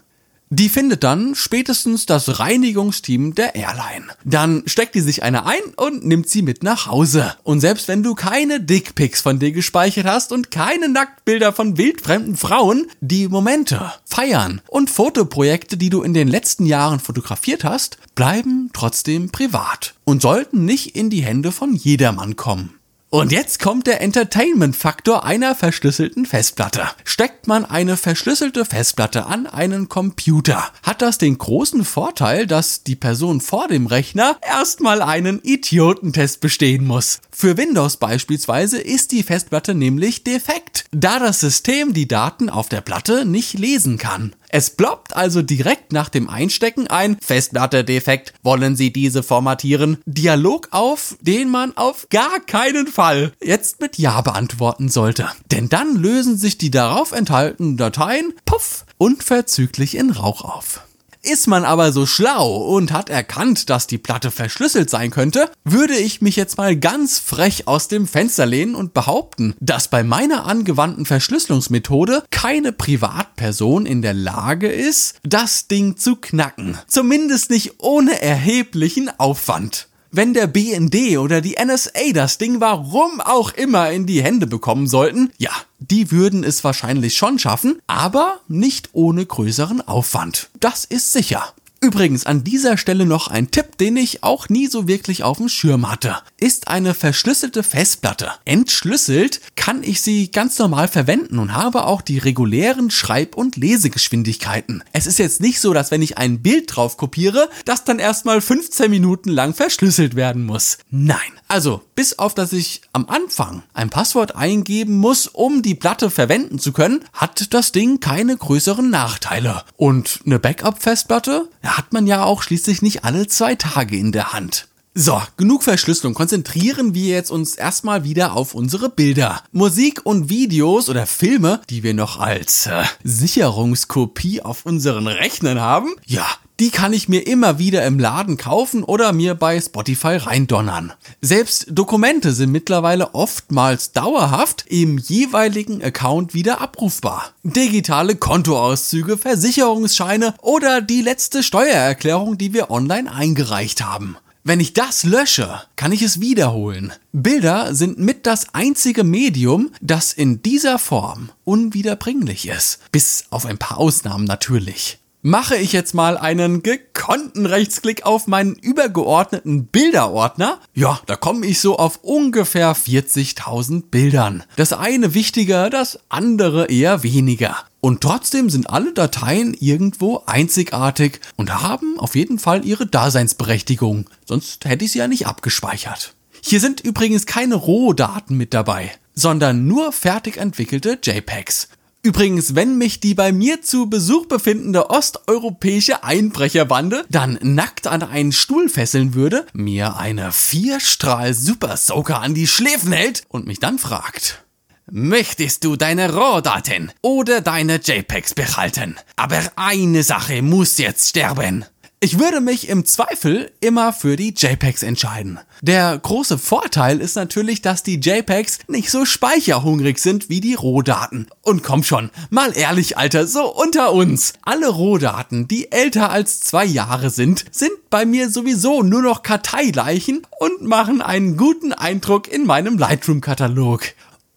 Die 0.54 0.68
findet 0.68 1.06
dann 1.06 1.34
spätestens 1.34 2.06
das 2.06 2.40
Reinigungsteam 2.40 3.36
der 3.36 3.56
Airline. 3.56 4.08
Dann 4.26 4.64
steckt 4.66 4.96
die 4.96 5.00
sich 5.00 5.24
eine 5.24 5.46
ein 5.46 5.62
und 5.78 6.06
nimmt 6.06 6.28
sie 6.28 6.42
mit 6.42 6.62
nach 6.62 6.88
Hause. 6.88 7.38
Und 7.44 7.62
selbst 7.62 7.88
wenn 7.88 8.04
du 8.04 8.16
keine 8.16 8.60
Dickpics 8.60 9.22
von 9.22 9.40
dir 9.40 9.54
gespeichert 9.54 10.06
hast 10.06 10.34
und 10.34 10.52
keine 10.52 10.90
Nacktbilder 10.90 11.54
von 11.54 11.78
wildfremden 11.78 12.36
Frauen, 12.36 12.88
die 13.00 13.30
Momente, 13.30 13.94
Feiern 14.04 14.60
und 14.68 14.90
Fotoprojekte, 14.90 15.78
die 15.78 15.90
du 15.90 16.02
in 16.02 16.14
den 16.14 16.28
letzten 16.28 16.66
Jahren 16.66 17.00
fotografiert 17.00 17.64
hast, 17.64 17.98
bleiben 18.16 18.72
trotzdem 18.74 19.32
privat 19.32 19.94
und 20.04 20.22
sollten 20.22 20.66
nicht 20.66 20.98
in 20.98 21.10
die 21.10 21.24
Hände 21.24 21.54
von 21.54 21.74
jedermann 21.76 22.36
kommen. 22.36 22.81
Und 23.14 23.34
jetzt 23.34 23.60
kommt 23.60 23.88
der 23.88 24.00
Entertainment-Faktor 24.00 25.26
einer 25.26 25.54
verschlüsselten 25.54 26.26
Festplatte. 26.26 26.84
Steckt 27.04 27.46
man 27.46 27.66
eine 27.66 27.98
verschlüsselte 27.98 28.64
Festplatte 28.64 29.26
an 29.26 29.48
einen 29.48 29.90
Computer, 29.90 30.72
hat 30.82 31.02
das 31.02 31.18
den 31.18 31.38
großen 31.38 31.84
Vorteil, 31.84 32.48
dass 32.48 32.84
die 32.84 32.96
Person 32.96 33.42
vor 33.42 33.68
dem 33.68 33.86
Rechner 33.86 34.38
erstmal 34.42 35.02
einen 35.02 35.42
Idiotentest 35.44 36.40
bestehen 36.40 36.88
muss. 36.88 37.20
Für 37.32 37.58
Windows 37.58 37.98
beispielsweise 37.98 38.80
ist 38.80 39.12
die 39.12 39.24
Festplatte 39.24 39.76
nämlich 39.76 40.24
defekt, 40.24 40.86
da 40.94 41.20
das 41.20 41.42
System 41.42 41.94
die 41.94 42.08
Daten 42.08 42.50
auf 42.50 42.70
der 42.70 42.80
Platte 42.80 43.26
nicht 43.26 43.60
lesen 43.60 43.98
kann. 43.98 44.34
Es 44.54 44.70
ploppt 44.72 45.16
also 45.16 45.42
direkt 45.42 45.94
nach 45.94 46.10
dem 46.10 46.30
Einstecken 46.30 46.88
ein 46.88 47.18
Festplatte 47.22 47.86
defekt, 47.86 48.34
wollen 48.44 48.76
Sie 48.76 48.92
diese 48.92 49.24
formatieren? 49.24 50.00
Dialog 50.06 50.68
auf, 50.72 51.16
den 51.22 51.50
man 51.50 51.78
auf 51.78 52.08
gar 52.10 52.42
keinen 52.42 52.88
Fall 52.88 53.32
jetzt 53.42 53.80
mit 53.80 53.98
Ja 53.98 54.20
beantworten 54.20 54.90
sollte. 54.90 55.30
Denn 55.52 55.70
dann 55.70 55.96
lösen 55.96 56.38
sich 56.38 56.58
die 56.58 56.70
darauf 56.70 57.14
enthaltenen 57.14 57.78
Dateien, 57.78 58.34
puff, 58.46 58.86
unverzüglich 58.98 59.96
in 59.96 60.12
Rauch 60.12 60.44
auf. 60.44 60.82
Ist 61.24 61.48
man 61.48 61.66
aber 61.66 61.92
so 61.92 62.08
schlau 62.08 62.56
und 62.56 62.92
hat 62.92 63.10
erkannt, 63.10 63.70
dass 63.70 63.86
die 63.86 64.00
Platte 64.00 64.32
verschlüsselt 64.32 64.90
sein 64.90 65.12
könnte, 65.12 65.52
würde 65.64 65.96
ich 65.96 66.22
mich 66.22 66.36
jetzt 66.36 66.58
mal 66.58 66.76
ganz 66.76 67.20
frech 67.20 67.68
aus 67.68 67.88
dem 67.88 68.08
Fenster 68.08 68.48
lehnen 68.48 68.74
und 68.74 68.96
behaupten, 68.96 69.54
dass 69.60 69.88
bei 69.88 70.04
meiner 70.04 70.46
angewandten 70.48 71.06
Verschlüsselungsmethode 71.06 72.24
keine 72.32 72.72
Privatperson 72.72 73.86
in 73.86 74.02
der 74.02 74.16
Lage 74.16 74.68
ist, 74.68 75.20
das 75.22 75.68
Ding 75.68 75.96
zu 75.96 76.16
knacken. 76.16 76.80
Zumindest 76.88 77.52
nicht 77.52 77.76
ohne 77.78 78.20
erheblichen 78.20 79.12
Aufwand 79.20 79.90
wenn 80.12 80.34
der 80.34 80.48
BND 80.48 81.18
oder 81.18 81.42
die 81.42 81.56
NSA 81.64 82.12
das 82.14 82.38
Ding 82.38 82.60
warum 82.60 83.22
auch 83.22 83.54
immer 83.54 83.92
in 83.92 84.06
die 84.06 84.22
Hände 84.22 84.46
bekommen 84.46 84.88
sollten, 84.88 85.32
ja, 85.38 85.52
die 85.80 86.12
würden 86.12 86.44
es 86.44 86.64
wahrscheinlich 86.64 87.16
schon 87.16 87.40
schaffen, 87.40 87.80
aber 87.88 88.40
nicht 88.48 88.90
ohne 88.94 89.26
größeren 89.26 89.82
Aufwand. 89.82 90.50
Das 90.60 90.86
ist 90.86 91.14
sicher. 91.14 91.54
Übrigens 91.84 92.28
an 92.28 92.44
dieser 92.44 92.78
Stelle 92.78 93.08
noch 93.08 93.28
ein 93.28 93.50
Tipp, 93.50 93.76
den 93.80 93.98
ich 93.98 94.22
auch 94.22 94.50
nie 94.50 94.68
so 94.68 94.88
wirklich 94.88 95.24
auf 95.24 95.38
dem 95.38 95.50
Schirm 95.50 95.92
hatte. 95.92 96.18
Ist 96.40 96.68
eine 96.68 96.94
verschlüsselte 96.94 97.64
Festplatte. 97.64 98.30
Entschlüsselt 98.46 99.42
kann 99.56 99.82
ich 99.82 100.04
sie 100.04 100.30
ganz 100.30 100.60
normal 100.60 100.88
verwenden 100.88 101.40
und 101.40 101.56
habe 101.56 101.86
auch 101.86 102.04
die 102.04 102.20
regulären 102.20 102.92
Schreib- 102.92 103.36
und 103.36 103.56
Lesegeschwindigkeiten. 103.56 104.84
Es 104.94 105.08
ist 105.08 105.18
jetzt 105.18 105.42
nicht 105.42 105.60
so, 105.60 105.74
dass 105.74 105.90
wenn 105.90 106.04
ich 106.04 106.20
ein 106.20 106.44
Bild 106.44 106.76
drauf 106.76 106.98
kopiere, 106.98 107.50
das 107.66 107.84
dann 107.84 107.98
erstmal 107.98 108.42
15 108.42 108.92
Minuten 108.92 109.30
lang 109.32 109.56
verschlüsselt 109.56 110.16
werden 110.16 110.46
muss. 110.46 110.78
Nein. 110.92 111.18
Also, 111.52 111.82
bis 111.96 112.18
auf 112.18 112.34
dass 112.34 112.54
ich 112.54 112.80
am 112.94 113.08
Anfang 113.10 113.64
ein 113.74 113.90
Passwort 113.90 114.38
eingeben 114.38 114.96
muss, 114.96 115.28
um 115.28 115.62
die 115.62 115.76
Platte 115.76 116.10
verwenden 116.10 116.60
zu 116.60 116.72
können, 116.72 117.04
hat 117.12 117.54
das 117.54 117.74
Ding 117.74 118.00
keine 118.00 118.38
größeren 118.38 118.90
Nachteile. 118.90 119.66
Und 119.76 120.22
eine 120.26 120.40
Backup-Festplatte 120.40 121.50
hat 121.62 121.92
man 121.92 122.08
ja 122.08 122.24
auch 122.24 122.42
schließlich 122.42 122.82
nicht 122.82 123.04
alle 123.04 123.28
zwei 123.28 123.56
Tage 123.56 123.98
in 123.98 124.14
der 124.14 124.32
Hand. 124.32 124.70
So, 124.94 125.22
genug 125.36 125.64
Verschlüsselung. 125.64 126.14
Konzentrieren 126.14 126.94
wir 126.94 127.08
jetzt 127.08 127.32
uns 127.32 127.56
erstmal 127.56 128.06
wieder 128.06 128.32
auf 128.32 128.54
unsere 128.54 128.88
Bilder. 128.88 129.44
Musik 129.52 130.06
und 130.06 130.30
Videos 130.30 130.88
oder 130.88 131.06
Filme, 131.06 131.60
die 131.70 131.84
wir 131.84 131.94
noch 131.94 132.18
als 132.18 132.68
äh, 132.68 132.86
Sicherungskopie 133.04 134.42
auf 134.42 134.66
unseren 134.66 135.08
Rechnern 135.08 135.60
haben, 135.60 135.96
ja, 136.06 136.26
die 136.62 136.70
kann 136.70 136.94
ich 136.94 137.10
mir 137.10 137.26
immer 137.26 137.58
wieder 137.58 137.84
im 137.88 137.98
Laden 137.98 138.38
kaufen 138.38 138.84
oder 138.84 139.14
mir 139.14 139.34
bei 139.34 139.60
Spotify 139.60 140.18
reindonnern. 140.18 140.94
Selbst 141.20 141.66
Dokumente 141.72 142.34
sind 142.34 142.52
mittlerweile 142.52 143.16
oftmals 143.16 143.94
dauerhaft 143.94 144.66
im 144.68 145.00
jeweiligen 145.00 145.84
Account 145.84 146.36
wieder 146.36 146.62
abrufbar. 146.62 147.32
Digitale 147.42 148.16
Kontoauszüge, 148.16 149.18
Versicherungsscheine 149.18 150.36
oder 150.44 150.82
die 150.82 151.02
letzte 151.02 151.42
Steuererklärung, 151.42 152.38
die 152.38 152.54
wir 152.54 152.70
online 152.70 153.12
eingereicht 153.12 153.84
haben. 153.84 154.16
Wenn 154.44 154.60
ich 154.60 154.74
das 154.74 155.04
lösche, 155.04 155.64
kann 155.76 155.92
ich 155.92 156.04
es 156.04 156.22
wiederholen. 156.22 156.94
Bilder 157.12 157.74
sind 157.74 157.98
mit 157.98 158.28
das 158.28 158.54
einzige 158.54 159.04
Medium, 159.04 159.72
das 159.82 160.14
in 160.14 160.44
dieser 160.44 160.78
Form 160.78 161.32
unwiederbringlich 161.44 162.48
ist. 162.48 162.80
Bis 162.92 163.26
auf 163.32 163.48
ein 163.48 163.58
paar 163.58 163.80
Ausnahmen 163.80 164.26
natürlich. 164.26 165.01
Mache 165.24 165.56
ich 165.56 165.72
jetzt 165.72 165.94
mal 165.94 166.18
einen 166.18 166.64
gekonnten 166.64 167.46
Rechtsklick 167.46 168.08
auf 168.08 168.26
meinen 168.26 168.56
übergeordneten 168.56 169.68
Bilderordner, 169.68 170.60
ja, 170.74 171.00
da 171.06 171.16
komme 171.16 171.46
ich 171.46 171.60
so 171.60 171.78
auf 171.78 172.00
ungefähr 172.02 172.76
40.000 172.76 173.92
Bildern. 173.92 174.44
Das 174.56 174.74
eine 174.74 175.14
wichtiger, 175.14 175.70
das 175.70 176.00
andere 176.10 176.72
eher 176.72 177.04
weniger. 177.04 177.56
Und 177.82 178.02
trotzdem 178.02 178.50
sind 178.50 178.72
alle 178.72 178.94
Dateien 178.94 179.54
irgendwo 179.54 180.24
einzigartig 180.26 181.20
und 181.36 181.62
haben 181.62 182.00
auf 182.00 182.16
jeden 182.16 182.40
Fall 182.40 182.66
ihre 182.66 182.88
Daseinsberechtigung. 182.88 184.10
Sonst 184.26 184.66
hätte 184.66 184.86
ich 184.86 184.94
sie 184.94 185.00
ja 185.00 185.08
nicht 185.08 185.28
abgespeichert. 185.28 186.16
Hier 186.44 186.60
sind 186.60 186.82
übrigens 186.82 187.28
keine 187.28 187.54
Rohdaten 187.54 188.38
mit 188.38 188.56
dabei, 188.56 188.92
sondern 189.14 189.68
nur 189.68 189.92
fertig 189.92 190.38
entwickelte 190.38 190.98
JPEGs. 191.04 191.68
Übrigens, 192.04 192.56
wenn 192.56 192.80
mich 192.80 193.00
die 193.00 193.14
bei 193.14 193.32
mir 193.32 193.62
zu 193.62 193.88
Besuch 193.88 194.26
befindende 194.26 194.90
osteuropäische 194.90 196.04
Einbrecherbande 196.04 197.06
dann 197.10 197.38
nackt 197.44 197.86
an 197.86 198.02
einen 198.02 198.32
Stuhl 198.32 198.70
fesseln 198.70 199.14
würde, 199.14 199.46
mir 199.54 199.98
eine 199.98 200.32
Vierstrahl 200.32 201.36
Super 201.36 201.78
Soaker 201.78 202.20
an 202.22 202.34
die 202.34 202.48
Schläfen 202.48 202.92
hält 202.92 203.22
und 203.28 203.46
mich 203.46 203.60
dann 203.60 203.78
fragt, 203.78 204.44
Möchtest 204.90 205.64
du 205.64 205.76
deine 205.76 206.14
Rohdaten 206.14 206.92
oder 207.02 207.40
deine 207.40 207.76
JPEGs 207.76 208.34
behalten? 208.34 208.98
Aber 209.16 209.40
eine 209.56 210.02
Sache 210.02 210.42
muss 210.42 210.80
jetzt 210.80 211.10
sterben. 211.10 211.66
Ich 212.04 212.18
würde 212.18 212.42
mich 212.42 212.68
im 212.68 212.84
Zweifel 212.84 213.52
immer 213.60 213.94
für 213.94 214.16
die 214.16 214.34
JPEGs 214.36 214.82
entscheiden. 214.82 215.40
Der 215.62 215.96
große 216.00 216.40
Vorteil 216.40 217.00
ist 217.00 217.16
natürlich, 217.16 217.62
dass 217.62 217.84
die 217.84 218.00
JPEGs 218.00 218.58
nicht 218.68 218.90
so 218.90 219.06
speicherhungrig 219.06 220.00
sind 220.00 220.28
wie 220.28 220.42
die 220.42 220.56
Rohdaten. 220.56 221.28
Und 221.44 221.62
komm 221.62 221.84
schon, 221.84 222.10
mal 222.32 222.58
ehrlich, 222.58 222.98
Alter, 222.98 223.28
so 223.28 223.54
unter 223.54 223.94
uns. 223.94 224.34
Alle 224.42 224.70
Rohdaten, 224.70 225.48
die 225.48 225.72
älter 225.72 226.10
als 226.10 226.40
zwei 226.40 226.66
Jahre 226.66 227.12
sind, 227.12 227.46
sind 227.52 227.92
bei 227.92 228.08
mir 228.08 228.32
sowieso 228.32 228.82
nur 228.82 229.04
noch 229.04 229.22
Karteileichen 229.22 230.26
und 230.40 230.64
machen 230.64 231.04
einen 231.04 231.38
guten 231.38 231.72
Eindruck 231.72 232.28
in 232.28 232.48
meinem 232.48 232.80
Lightroom-Katalog. 232.80 233.84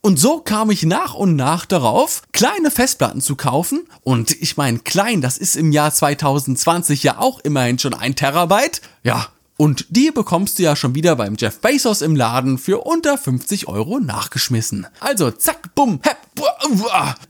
Und 0.04 0.18
so 0.18 0.40
kam 0.40 0.70
ich 0.70 0.82
nach 0.82 1.14
und 1.14 1.34
nach 1.34 1.64
darauf, 1.64 2.24
kleine 2.32 2.70
Festplatten 2.70 3.22
zu 3.22 3.36
kaufen. 3.36 3.86
Und 4.02 4.32
ich 4.42 4.58
meine, 4.58 4.80
klein, 4.80 5.22
das 5.22 5.38
ist 5.38 5.56
im 5.56 5.72
Jahr 5.72 5.94
2020 5.94 7.02
ja 7.04 7.16
auch 7.20 7.40
immerhin 7.40 7.78
schon 7.78 7.94
ein 7.94 8.14
Terabyte. 8.14 8.82
Ja, 9.02 9.28
und 9.56 9.86
die 9.90 10.10
bekommst 10.10 10.58
du 10.58 10.64
ja 10.64 10.76
schon 10.76 10.94
wieder 10.94 11.16
beim 11.16 11.36
Jeff 11.38 11.60
Bezos 11.60 12.02
im 12.02 12.16
Laden 12.16 12.58
für 12.58 12.80
unter 12.80 13.16
50 13.16 13.68
Euro 13.68 14.00
nachgeschmissen. 14.00 14.86
Also 15.00 15.30
zack, 15.30 15.74
bumm, 15.74 16.00
hepp, 16.02 16.18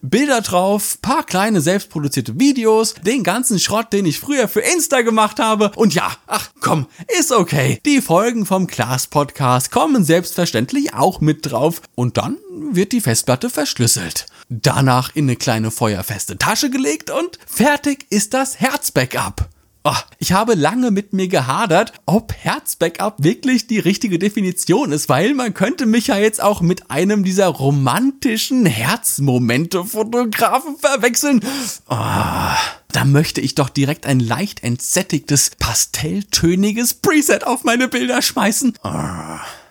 Bilder 0.02 0.40
drauf, 0.40 0.98
paar 1.02 1.24
kleine 1.24 1.60
selbstproduzierte 1.60 2.38
Videos, 2.38 2.94
den 2.94 3.22
ganzen 3.22 3.58
Schrott, 3.58 3.92
den 3.92 4.06
ich 4.06 4.20
früher 4.20 4.48
für 4.48 4.60
Insta 4.60 5.02
gemacht 5.02 5.40
habe. 5.40 5.72
Und 5.76 5.94
ja, 5.94 6.10
ach 6.26 6.50
komm, 6.60 6.86
ist 7.18 7.32
okay. 7.32 7.80
Die 7.84 8.00
Folgen 8.00 8.46
vom 8.46 8.66
Class 8.66 9.06
Podcast 9.06 9.70
kommen 9.70 10.04
selbstverständlich 10.04 10.94
auch 10.94 11.20
mit 11.20 11.50
drauf. 11.50 11.82
Und 11.94 12.16
dann 12.16 12.36
wird 12.70 12.92
die 12.92 13.00
Festplatte 13.00 13.50
verschlüsselt. 13.50 14.26
Danach 14.48 15.14
in 15.14 15.24
eine 15.24 15.36
kleine 15.36 15.70
feuerfeste 15.70 16.38
Tasche 16.38 16.70
gelegt 16.70 17.10
und 17.10 17.38
fertig 17.46 18.06
ist 18.10 18.34
das 18.34 18.60
Herzbackup. 18.60 19.48
Oh, 19.86 19.92
ich 20.18 20.32
habe 20.32 20.54
lange 20.54 20.90
mit 20.90 21.12
mir 21.12 21.28
gehadert, 21.28 21.92
ob 22.06 22.32
Herzbackup 22.32 23.22
wirklich 23.22 23.66
die 23.66 23.78
richtige 23.78 24.18
Definition 24.18 24.92
ist, 24.92 25.10
weil 25.10 25.34
man 25.34 25.52
könnte 25.52 25.84
mich 25.84 26.06
ja 26.06 26.16
jetzt 26.16 26.42
auch 26.42 26.62
mit 26.62 26.90
einem 26.90 27.22
dieser 27.22 27.48
romantischen 27.48 28.64
Herzmomente-Fotografen 28.64 30.78
verwechseln. 30.78 31.42
Oh, 31.90 32.54
da 32.92 33.04
möchte 33.04 33.42
ich 33.42 33.56
doch 33.56 33.68
direkt 33.68 34.06
ein 34.06 34.20
leicht 34.20 34.62
entsättigtes, 34.62 35.50
pastelltöniges 35.58 36.94
Preset 36.94 37.46
auf 37.46 37.64
meine 37.64 37.88
Bilder 37.88 38.22
schmeißen. 38.22 38.78
Oh. 38.82 38.88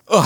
Oh. 0.05 0.24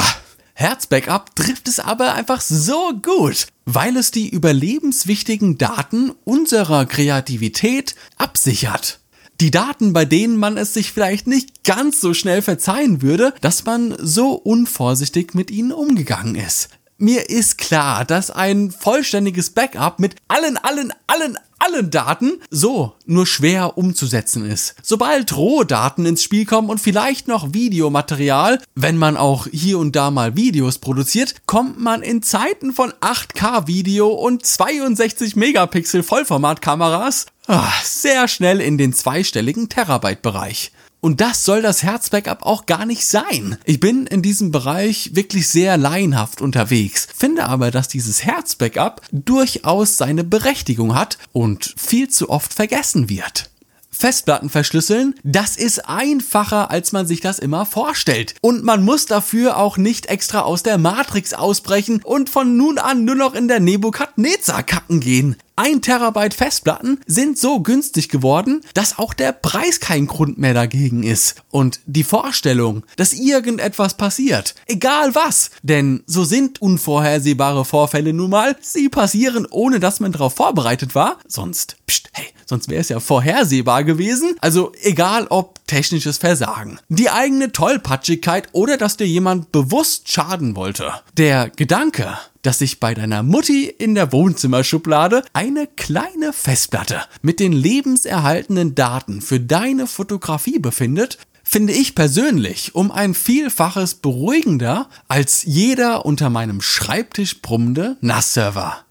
Herzbackup 0.56 1.34
trifft 1.34 1.70
es 1.70 1.79
aber 1.79 2.13
einfach 2.13 2.41
so 2.41 2.91
gut, 3.01 3.48
weil 3.63 3.96
es 3.96 4.12
die 4.12 4.27
überlebenswichtigen 4.27 5.58
Daten 5.58 6.12
unserer 6.25 6.86
Kreativität 6.86 7.96
absichert. 8.17 9.00
Die 9.39 9.51
Daten, 9.51 9.94
bei 9.94 10.03
denen 10.06 10.38
man 10.38 10.58
es 10.58 10.74
sich 10.74 10.91
vielleicht 10.91 11.27
nicht 11.27 11.63
ganz 11.63 12.01
so 12.01 12.15
schnell 12.15 12.41
verzeihen 12.41 13.03
würde, 13.03 13.34
dass 13.41 13.65
man 13.65 13.96
so 14.00 14.32
unvorsichtig 14.32 15.36
mit 15.36 15.51
ihnen 15.51 15.72
umgegangen 15.72 16.34
ist. 16.36 16.70
Mir 17.00 17.30
ist 17.30 17.60
klar, 17.60 18.06
dass 18.06 18.32
ein 18.32 18.72
vollständiges 18.72 19.51
Backup 19.51 20.00
mit 20.00 20.16
allen, 20.27 20.58
allen, 20.58 20.92
allen, 21.06 21.38
allen 21.60 21.92
Daten 21.92 22.42
so 22.50 22.94
nur 23.06 23.27
schwer 23.27 23.77
umzusetzen 23.77 24.50
ist. 24.50 24.74
Sobald 24.82 25.38
Rohdaten 25.38 26.08
ins 26.08 26.24
Spiel 26.24 26.46
kommen 26.46 26.70
und 26.70 26.82
vielleicht 26.82 27.27
noch 27.27 27.54
Videomaterial, 27.54 28.60
wenn 28.74 28.98
man 28.98 29.16
auch 29.16 29.46
hier 29.51 29.77
und 29.77 29.96
da 29.96 30.10
mal 30.10 30.36
Videos 30.36 30.80
produziert, 30.80 31.36
kommt 31.46 31.80
man 31.80 32.01
in 32.01 32.24
Zeiten 32.24 32.74
von 32.74 32.92
8K 32.94 33.68
Video 33.68 34.08
und 34.08 34.44
62 34.44 35.36
Megapixel 35.36 36.01
Vollformatkameras 36.01 37.27
ach, 37.48 37.84
sehr 37.84 38.27
schnell 38.27 38.62
in 38.62 38.77
den 38.77 38.94
zweistelligen 38.94 39.70
Terabyte-Bereich. 39.70 40.72
Und 41.00 41.22
das 41.22 41.44
soll 41.44 41.62
das 41.62 41.84
Herzbackup 41.84 42.44
auch 42.44 42.66
gar 42.66 42.86
nicht 42.86 43.06
sein. 43.06 43.58
Ich 43.66 43.80
bin 43.80 44.08
in 44.08 44.22
diesem 44.22 44.51
Bereich 44.51 45.12
wirklich 45.13 45.48
sehr 45.48 45.77
laienhaft 45.77 46.42
unterwegs, 46.42 47.08
finde 47.16 47.46
aber, 47.46 47.72
dass 47.72 47.88
dieses 47.88 48.24
Herzbackup 48.24 49.01
durchaus 49.12 49.98
seine 49.98 50.24
Berechtigung 50.24 50.96
hat 50.96 51.18
und 51.32 51.74
viel 51.77 52.10
zu 52.10 52.30
oft 52.30 52.54
vergessen 52.54 53.10
wird. 53.10 53.50
Festplatten 53.98 54.50
verschlüsseln, 54.50 55.16
das 55.24 55.58
ist 55.58 55.89
einfacher, 55.89 56.72
als 56.72 56.92
man 56.92 57.08
sich 57.08 57.20
das 57.20 57.39
immer 57.39 57.66
vorstellt. 57.66 58.36
Und 58.42 58.63
man 58.63 58.84
muss 58.84 59.06
dafür 59.06 59.58
auch 59.58 59.77
nicht 59.77 60.06
extra 60.06 60.42
aus 60.42 60.63
der 60.63 60.77
Matrix 60.77 61.34
ausbrechen 61.34 62.01
und 62.04 62.30
von 62.30 62.56
nun 62.56 62.77
an 62.77 63.06
nur 63.06 63.16
noch 63.16 63.34
in 63.34 63.48
der 63.48 63.60
Nebukadnezar 63.60 64.63
kacken 64.63 65.00
gehen. 65.00 65.36
1 65.60 65.82
Terabyte 65.82 66.36
Festplatten 66.36 67.00
sind 67.08 67.39
so 67.39 67.62
günstig 67.62 68.10
geworden, 68.10 68.62
dass 68.75 69.00
auch 69.00 69.16
der 69.16 69.32
Preis 69.32 69.80
kein 69.80 70.06
Grund 70.06 70.38
mehr 70.38 70.54
dagegen 70.54 71.01
ist. 71.01 71.42
Und 71.50 71.80
die 71.88 72.04
Vorstellung, 72.04 72.84
dass 72.96 73.13
irgendetwas 73.13 73.98
passiert, 73.98 74.54
egal 74.68 75.16
was, 75.16 75.50
denn 75.63 76.04
so 76.06 76.24
sind 76.25 76.62
unvorhersehbare 76.62 77.66
Vorfälle 77.66 78.13
nun 78.13 78.30
mal, 78.30 78.56
sie 78.62 78.88
passieren 78.88 79.48
ohne 79.50 79.80
dass 79.80 80.00
man 80.00 80.12
darauf 80.12 80.36
vorbereitet 80.36 80.94
war, 80.94 81.18
sonst, 81.27 81.77
pst, 81.88 82.10
hey, 82.13 82.27
sonst 82.48 82.70
wäre 82.70 82.82
es 82.82 82.89
ja 82.89 83.00
vorhersehbar 83.00 83.84
gewesen. 83.84 84.36
Also 84.42 84.72
egal 84.82 85.27
ob 85.30 85.66
technisches 85.68 86.18
Versagen, 86.18 86.80
die 86.89 87.10
eigene 87.10 87.51
Tollpatschigkeit 87.51 88.50
oder 88.54 88.77
dass 88.77 88.98
dir 88.98 89.08
jemand 89.08 89.51
bewusst 89.51 90.12
schaden 90.12 90.56
wollte. 90.56 90.94
Der 91.18 91.50
Gedanke, 91.50 92.18
dass 92.42 92.60
sich 92.60 92.80
bei 92.80 92.94
deiner 92.94 93.24
Mutti 93.24 93.66
in 93.66 93.94
der 93.94 94.12
Wohnzimmerschublade 94.12 95.24
eine 95.34 95.68
kleine 95.68 96.32
Festplatte 96.32 97.01
mit 97.22 97.39
den 97.39 97.51
lebenserhaltenden 97.51 98.75
Daten 98.75 99.22
für 99.22 99.39
deine 99.39 99.88
Fotografie 99.88 100.60
befindet, 100.60 101.18
finde 101.44 101.74
ich 101.74 101.96
persönlich 101.96 102.75
um 102.75 102.92
ein 102.92 103.13
Vielfaches 103.13 103.96
beruhigender 103.96 104.89
als 105.08 105.44
jeder 105.44 106.06
unter 106.06 106.30
meinem 106.30 106.62
Schreibtisch 106.62 107.42
brummende 107.42 107.98
NAS-Server. 108.01 108.87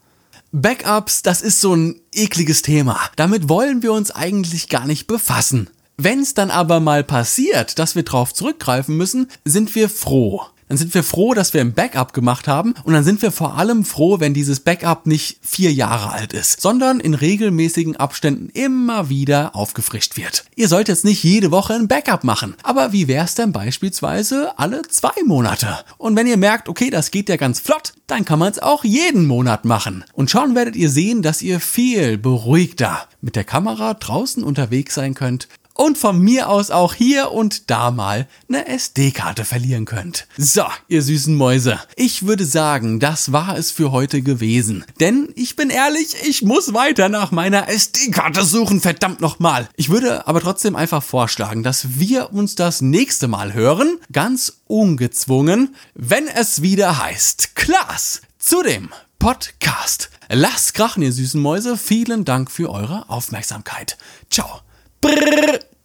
Backups, 0.53 1.23
das 1.23 1.43
ist 1.43 1.61
so 1.61 1.75
ein 1.75 2.00
ekliges 2.12 2.62
Thema. 2.62 3.00
Damit 3.17 3.49
wollen 3.49 3.83
wir 3.83 3.93
uns 3.93 4.11
eigentlich 4.11 4.69
gar 4.69 4.87
nicht 4.87 5.07
befassen. 5.07 5.69
Wenn 5.97 6.21
es 6.21 6.35
dann 6.35 6.50
aber 6.50 6.81
mal 6.81 7.05
passiert, 7.05 7.79
dass 7.79 7.95
wir 7.95 8.05
drauf 8.05 8.35
zurückgreifen 8.35 8.97
müssen, 8.97 9.29
sind 9.45 9.75
wir 9.75 9.88
froh 9.88 10.47
dann 10.68 10.78
sind 10.78 10.94
wir 10.94 11.02
froh, 11.02 11.35
dass 11.35 11.54
wir 11.54 11.61
ein 11.61 11.75
Backup 11.75 12.12
gemacht 12.12 12.49
haben 12.49 12.75
und 12.85 12.92
dann 12.92 13.04
sind 13.04 13.23
wir 13.23 13.30
vor 13.30 13.56
allem 13.56 13.85
froh, 13.85 14.20
wenn 14.20 14.35
dieses 14.35 14.61
Backup 14.61 15.06
nicht 15.06 15.38
vier 15.42 15.73
Jahre 15.73 16.12
alt 16.12 16.32
ist, 16.32 16.61
sondern 16.61 17.00
in 17.00 17.14
regelmäßigen 17.14 17.96
Abständen 17.96 18.49
immer 18.50 19.08
wieder 19.08 19.54
aufgefrischt 19.54 20.16
wird. 20.16 20.44
Ihr 20.56 20.68
sollt 20.68 20.88
jetzt 20.88 21.04
nicht 21.04 21.23
jede 21.23 21.50
Woche 21.50 21.75
ein 21.75 21.88
Backup 21.88 22.25
machen, 22.25 22.54
aber 22.62 22.92
wie 22.92 23.08
wär's 23.08 23.35
denn 23.35 23.52
beispielsweise 23.52 24.58
alle 24.58 24.82
zwei 24.82 25.12
Monate? 25.25 25.78
Und 25.99 26.16
wenn 26.16 26.26
ihr 26.26 26.37
merkt, 26.37 26.68
okay, 26.68 26.90
das 26.90 27.11
geht 27.11 27.28
ja 27.28 27.37
ganz 27.37 27.61
flott, 27.61 27.92
dann 28.06 28.25
kann 28.25 28.38
man 28.38 28.52
es 28.52 28.58
auch 28.58 28.85
jeden 28.85 29.26
Monat 29.26 29.64
machen. 29.64 30.04
Und 30.12 30.30
schon 30.30 30.54
werdet 30.54 30.76
ihr 30.76 30.90
sehen, 30.90 31.23
dass 31.23 31.42
ihr 31.42 31.61
viel 31.61 32.18
beruhigter 32.18 33.08
mit 33.20 33.37
der 33.37 33.44
Kamera 33.44 33.94
draußen 33.94 34.42
unterwegs 34.42 34.94
sein 34.94 35.14
könnt 35.14 35.49
und 35.76 35.99
von 35.99 36.18
mir 36.18 36.49
aus 36.49 36.71
auch 36.71 36.95
hier 36.95 37.33
und 37.33 37.71
da 37.71 37.90
mal 37.90 38.26
eine 38.49 38.66
SD-Karte 38.66 39.45
verlieren 39.45 39.85
könnt. 39.85 40.26
So, 40.37 40.64
ihr 40.88 41.02
süßen 41.02 41.35
Mäuse, 41.35 41.78
ich 41.97 42.26
würde 42.26 42.45
sagen, 42.45 43.00
das 43.00 43.33
war 43.33 43.56
es 43.56 43.71
für 43.71 43.92
heute 43.92 44.23
gewesen. 44.23 44.85
Denn 45.00 45.33
ich 45.37 45.56
bin 45.56 45.71
ehrlich, 45.71 46.16
ich 46.25 46.42
muss 46.42 46.75
weiter 46.75 47.09
nach 47.09 47.30
meiner 47.30 47.68
SD-Karte 47.68 48.45
suchen, 48.45 48.80
verdammt 48.80 49.21
nochmal. 49.21 49.68
Ich 49.76 49.90
würde 49.90 50.26
aber 50.26 50.40
trotzdem 50.40 50.76
einfach 50.76 51.02
vorschlagen, 51.02 51.62
dass 51.62 51.99
wir 51.99 52.33
uns 52.33 52.54
das 52.54 52.80
nächste 52.80 53.28
Mal 53.28 53.54
hören, 53.54 53.99
ganz 54.12 54.61
ungezwungen, 54.66 55.75
wenn 55.95 56.26
es 56.28 56.62
wieder 56.62 57.02
heißt 57.02 57.54
Klaas 57.54 58.23
zu 58.38 58.62
dem 58.62 58.90
Podcast. 59.18 60.11
Lasst 60.28 60.75
krachen, 60.75 61.02
ihr 61.02 61.12
süßen 61.12 61.40
Mäuse. 61.40 61.76
Vielen 61.76 62.25
Dank 62.25 62.50
für 62.50 62.71
eure 62.71 63.09
Aufmerksamkeit. 63.09 63.97
Ciao. 64.30 64.65
Brrr. 65.07 65.75